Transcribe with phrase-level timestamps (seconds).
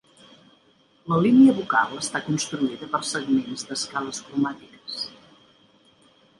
[1.13, 4.99] La línia vocal està construïda per segments d’escales cromàtiques.